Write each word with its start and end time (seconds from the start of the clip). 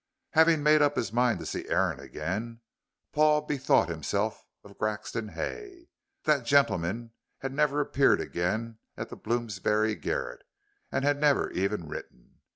Having 0.31 0.63
made 0.63 0.81
up 0.81 0.95
his 0.95 1.13
mind 1.13 1.37
to 1.37 1.45
see 1.45 1.69
Aaron 1.69 1.99
again, 1.99 2.61
Paul 3.11 3.41
bethought 3.41 3.87
himself 3.87 4.47
of 4.63 4.75
Grexon 4.79 5.33
Hay. 5.33 5.89
That 6.23 6.43
gentleman 6.43 7.11
had 7.37 7.53
never 7.53 7.79
appeared 7.81 8.19
again 8.19 8.79
at 8.97 9.09
the 9.09 9.15
Bloomsbury 9.15 9.93
garret, 9.93 10.41
and 10.91 11.05
had 11.05 11.19
never 11.19 11.51
even 11.51 11.87
written. 11.87 12.39